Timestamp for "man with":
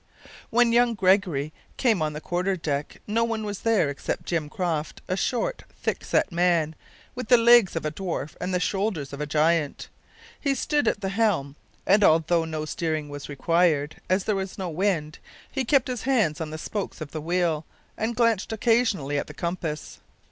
6.31-7.27